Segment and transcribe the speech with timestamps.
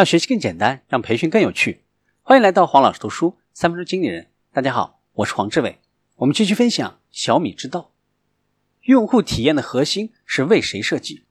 [0.00, 1.84] 让学习更简单，让培训更有趣。
[2.22, 4.28] 欢迎来到黄老师读书三分钟经理人。
[4.50, 5.78] 大家好，我是黄志伟。
[6.16, 7.92] 我们继续分享小米之道。
[8.84, 11.24] 用户体验的核心是为谁设计？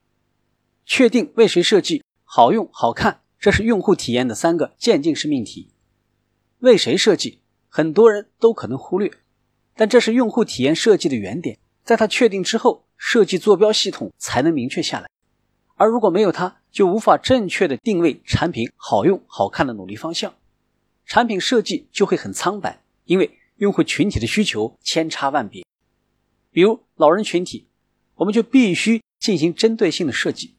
[0.86, 5.72] 确定为谁设计好用好看，这是用户体验的三个渐进式命题。
[6.60, 9.10] 为谁设计，很多人都可能忽略，
[9.74, 11.58] 但这是用户体验设计的原点。
[11.82, 15.08] 在它确定之后，设计坐标系统才能明确下来。
[15.74, 20.34] 而如果没有它，就无法正确的定位产品好用好看的努力方向，
[21.04, 25.64] 产品设计就会很苍白，因为用户群体的需求千差万别。
[26.50, 27.66] 比如老人群体，
[28.16, 30.54] 我们就必须进行针对性的设计。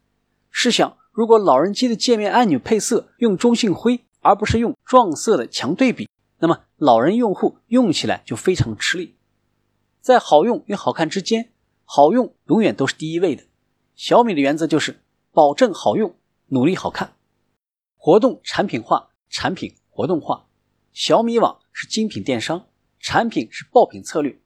[0.49, 9.15] 试想，如果老人机的界面按钮配色用中性灰，而不是用撞色的强对比，那么老人用户用起来就非常吃力。
[10.01, 11.51] 在好用与好看之间，
[11.85, 13.43] 好用永远都是第一位的。
[13.95, 14.99] 小米的原则就是。
[15.33, 16.13] 保证好用，
[16.47, 17.13] 努力好看，
[17.95, 20.47] 活动产品化，产品活动化。
[20.91, 22.67] 小米网是精品电商，
[22.99, 24.37] 产品是爆品策略，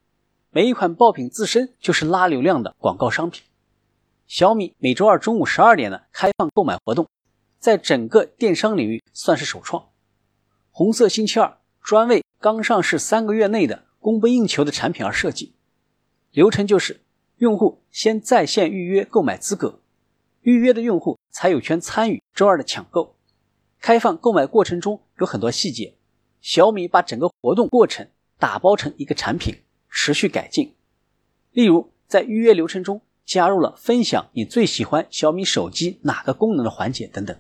[0.51, 3.43] 每一款爆品自身就是拉流量的广告商品。
[4.27, 7.09] 小米每周二中午十二点的开放购买活动，
[7.57, 9.89] 在整个电商领域算是首创。
[10.69, 15.55] 红色星期二专为刚上市三个月内的供不应求的产品而设计，
[16.29, 17.01] 流程就是
[17.37, 19.79] 用户先在线预约购买资格。
[20.45, 23.15] 预约的用户才有权参与周二的抢购。
[23.81, 25.95] 开放购买过程中有很多细节，
[26.39, 28.07] 小米把整个活动过程
[28.37, 30.75] 打包成一个产品，持续改进。
[31.51, 37.35] 例如，在预约流程中加入了分享你最喜欢小米手机哪个功能的环节等等。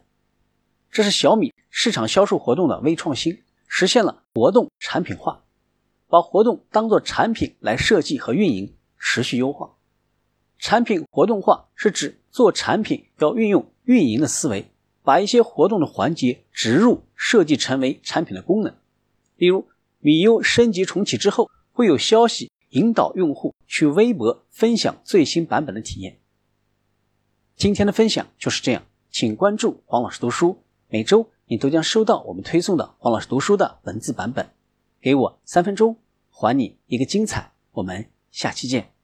[0.89, 5.43] 这是小米市场销售活动的微创新，实现了活动产品化，
[6.07, 9.74] 把活动当做产品来设计和运营，持续优化。
[10.67, 14.65] 产品活动化是指做产品要运用运营的思维，
[15.03, 18.73] 把一些活动的环节植入设计成为产品的功能。
[19.35, 19.67] 例如，
[19.99, 26.17] 米优升级重启之后，会有消息引导用户去微博分享最新版本的体验。
[27.55, 28.81] 今天的分享就是这样，
[29.11, 34.49] 请关注黄老师读书，每周你都将收到我们推送的黄老师读书的文字版本。
[34.99, 35.99] 给我三分钟，
[36.31, 37.51] 还你一个精彩。
[37.73, 38.94] 我们下期见。